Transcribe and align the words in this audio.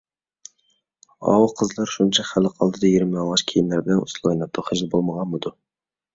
ئاۋۇ 1.31 1.51
قىزلار 1.59 1.91
شۇنچە 1.97 2.25
خەلق 2.31 2.57
ئالدىدا 2.65 2.91
يېرىم 2.93 3.13
يالىڭاچ 3.19 3.45
كىيىملەر 3.53 3.85
بىلەن 3.91 4.03
ئۇسسۇل 4.09 4.27
ئويناپتۇ، 4.33 4.67
خىجىل 4.73 4.93
بولمىغانمىدۇ؟ 4.97 5.55